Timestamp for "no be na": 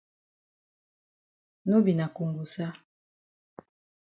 1.69-2.07